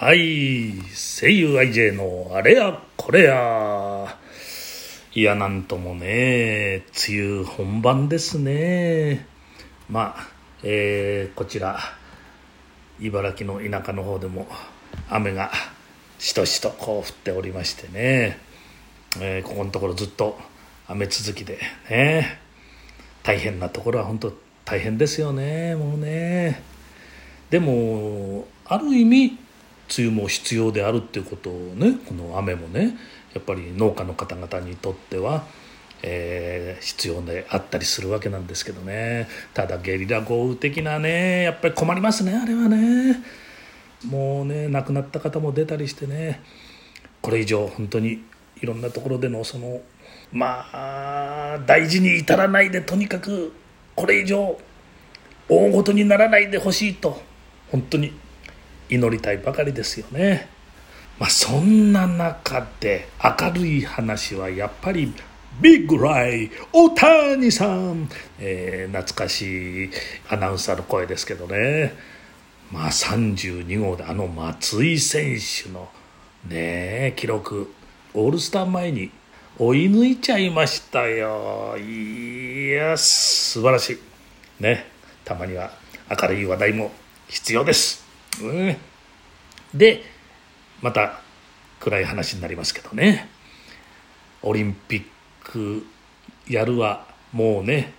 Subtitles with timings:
[0.00, 4.16] はい声優 IJ のあれやこれや。
[5.12, 9.26] いやなんともね梅雨本番ですね。
[9.90, 10.28] まあ
[10.62, 11.78] えー、こちら
[12.98, 14.48] 茨城の田舎の方でも
[15.10, 15.50] 雨が
[16.18, 18.38] しとしとこう降っておりましてね、
[19.20, 20.38] えー、ここのところずっと
[20.88, 21.58] 雨続きで
[21.90, 22.40] ね。
[23.22, 24.32] 大変なところは本当
[24.64, 26.62] 大変ですよねもうね。
[27.50, 29.49] でもある意味
[29.98, 32.96] 梅雨も必要であるっていうことをねこの雨もね
[33.34, 35.44] やっぱり農家の方々にとっては、
[36.02, 39.28] えー、必要であったりするわけなんですけどね。
[39.54, 43.22] ただゲリラ豪雨的なねやっぱり困りますねあれはね。
[44.06, 46.42] もうね亡くなった方も出たりしてね。
[47.20, 48.24] これ以上本当に
[48.60, 49.80] いろんなところでのその
[50.32, 53.52] まあ大事に至らないでとにかく
[53.94, 54.58] これ以上
[55.48, 57.20] 大ごとにならないでほしいと
[57.70, 58.12] 本当に
[58.90, 60.48] 祈りたいばかりですよね。
[61.18, 65.12] まあ、そんな中で明るい話はやっぱり
[65.60, 69.90] ビッグライ大谷さん、えー、懐かしい
[70.30, 71.92] アナウンサーの声ですけどね。
[72.70, 75.90] まあ32号であの松井選手の
[76.48, 77.72] ね記録
[78.14, 79.10] オールスター前に
[79.58, 81.76] 追い抜いちゃいましたよ。
[81.76, 83.98] いや素晴らしい。
[84.62, 84.86] ね
[85.24, 85.70] たまには
[86.10, 86.92] 明るい話題も
[87.28, 88.04] 必要です、
[88.42, 88.76] うん、
[89.74, 90.02] で
[90.82, 91.20] また
[91.78, 93.28] 暗い話になりますけどね。
[94.42, 95.04] オリンピッ
[95.44, 95.86] ク
[96.48, 97.92] やるはもうね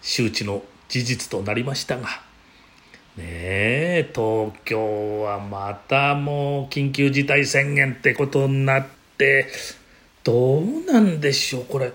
[0.00, 2.08] 周知の事実となりましたが。
[3.16, 8.86] ねえ東京はまたもう緊急事態宣言ってことになっ
[9.18, 9.48] て
[10.22, 11.64] どうなんでしょう？
[11.64, 11.92] これ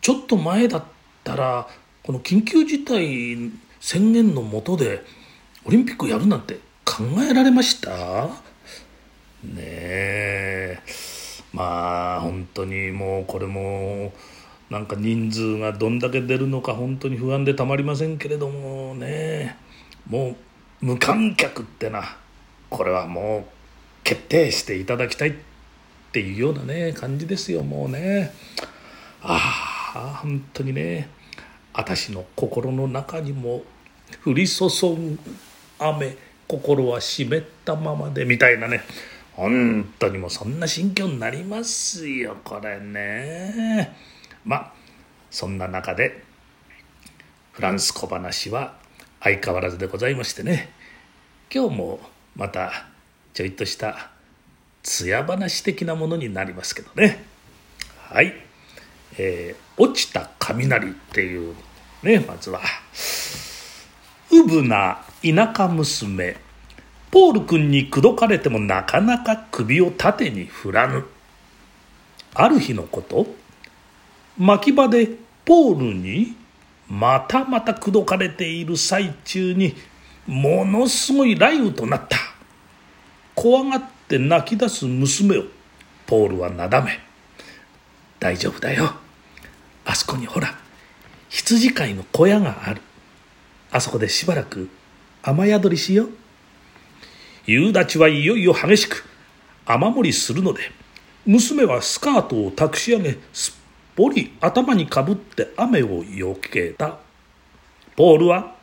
[0.00, 0.84] ちょっと前だっ
[1.22, 1.68] たら
[2.02, 5.04] この緊急事態宣言のもとで
[5.64, 8.26] オリンピックやるなんて考えられました？
[9.44, 10.78] ねえ。
[11.52, 14.12] まあ本当にもうこれも
[14.70, 19.56] なんか人数がどんだけ出るのか本当に不安でたまりませんけれどもね
[20.08, 20.36] も
[20.82, 22.16] う無観客ってな。
[22.68, 23.44] これはもう
[24.04, 25.34] 決定していただきたいっ
[26.12, 28.32] ていうようなね感じですよもうね。
[29.22, 31.08] ああ本当にね。
[31.72, 33.62] 私の心の中にも
[34.24, 35.18] 降り注ぐ
[35.78, 36.16] 雨。
[36.50, 38.82] 心は湿ったままでみたいなね。
[39.34, 43.94] 本当にもうそんな心境になりますよこれね。
[44.44, 44.72] まあ
[45.30, 46.24] そんな中で
[47.52, 48.74] フランス小話は
[49.20, 50.70] 相変わらずでございましてね。
[51.54, 52.00] 今日も
[52.34, 52.86] また
[53.32, 54.10] ちょいとした
[54.82, 57.24] 艶話的なものになりますけどね。
[58.08, 58.34] はい。
[59.18, 61.54] えー、落ちた雷っていう
[62.02, 62.60] ねまずは
[64.32, 66.36] うぶな田舎娘。
[67.10, 71.04] ポール君に口説かれてもなかなか首を縦に振らぬ。
[72.34, 73.26] ある日のこと。
[74.38, 75.08] 牧場で
[75.44, 76.34] ポールに
[76.88, 79.74] またまた口説かれている最中に
[80.26, 82.16] ものすごい雷雨となった。
[83.34, 85.44] 怖がって泣き出す娘を。
[86.06, 86.98] ポールはなだめ。
[88.18, 88.94] 大丈夫だよ。
[89.84, 90.54] あそこにほら
[91.28, 92.80] 羊飼いの小屋がある。
[93.70, 94.68] あそこでしばらく
[95.22, 96.10] 雨宿りしよう。
[97.46, 99.04] 夕立はいよいよ激しく
[99.66, 100.60] 雨漏りするので
[101.26, 103.54] 娘はスカートをたくし上げすっ
[103.96, 106.98] ぽり頭にかぶって雨をよけた。
[107.96, 108.54] ポールは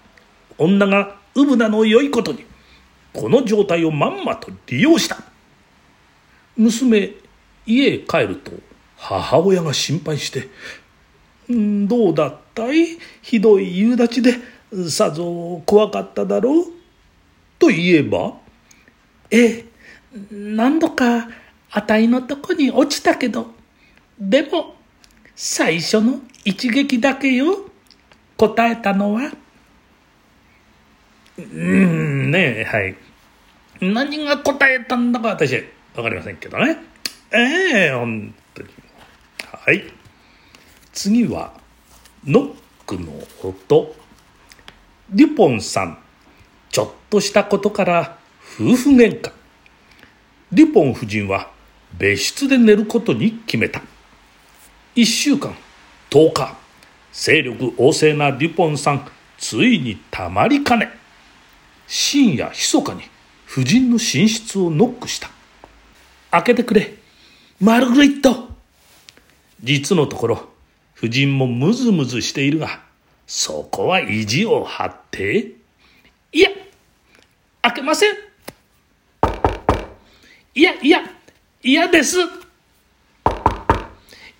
[0.58, 2.46] 女がうぶなの良いことに
[3.14, 5.22] この状態をまんまと利用した。
[6.56, 7.12] 娘
[7.66, 8.52] 家へ帰ると
[8.96, 10.50] 母親が心配して
[11.50, 12.98] 「どうだったい？
[13.22, 14.36] ひどい夕立で
[14.90, 16.66] さぞ怖かっただろう?」
[17.60, 18.34] と言えば
[19.32, 19.66] 「ええ
[20.32, 21.30] 何度か
[21.72, 23.56] あたいのとこに落ちたけど。
[24.20, 24.76] でも
[25.36, 27.70] 最初の一撃だけよ。
[28.36, 29.32] 答えたのは」
[31.38, 32.96] うんねえはい。
[33.80, 35.64] 何が答えたんだか私
[35.94, 36.78] 分かりませんけどね。
[37.32, 38.70] ええ本当に。
[39.52, 39.84] はい。
[40.94, 41.54] 次は
[42.26, 42.56] ノッ
[42.88, 43.12] クの
[43.44, 43.96] 音
[45.10, 45.98] デュポンさん
[46.70, 48.18] ちょっとしたことから
[48.60, 49.32] 夫婦喧嘩。
[50.52, 51.50] デュポン夫人は
[51.98, 53.82] 別室で寝ることに決めた。
[54.96, 55.56] 1週間
[56.10, 56.58] 10日
[57.14, 59.08] 勢力旺盛なデュポンさん
[59.38, 60.90] ついにたまりかね。
[61.88, 63.04] 深夜密かに
[63.50, 65.30] 夫人の寝室をノックした。
[66.32, 66.96] 開けてくれ
[67.62, 68.50] マルグリット。
[69.64, 70.50] 実のところ
[70.98, 72.86] 夫人もムズムズしているが
[73.28, 75.52] そこは意地を張って
[76.32, 76.50] いや
[77.62, 78.14] 開けません
[80.56, 81.02] いや、いや、
[81.62, 82.18] 嫌です。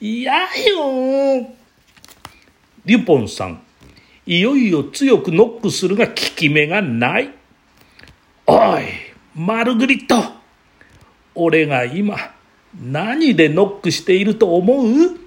[0.02, 1.48] 嫌よ。
[2.86, 3.62] リュポンさん、
[4.26, 7.30] いよいよ強くノックするが効き目がない。
[8.48, 8.84] おい、
[9.36, 10.16] マルグリット。
[11.36, 12.18] 俺が今、
[12.82, 15.20] 何でノックしていると思う？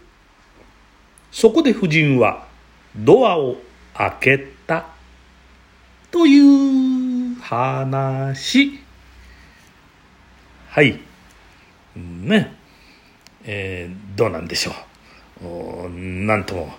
[1.31, 2.49] そこで夫人は
[2.97, 3.57] ドアを
[3.95, 4.87] 開けた。
[6.11, 8.79] という話。
[10.69, 10.99] はい。
[11.97, 12.55] ね。
[13.45, 14.73] えー、どうなんでしょ
[15.43, 15.89] う。
[15.91, 16.75] 何とも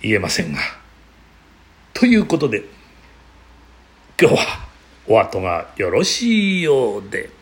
[0.00, 0.60] 言えませんが。
[1.94, 2.64] ということで、
[4.20, 4.68] 今日は
[5.06, 7.41] お後がよろしいようで。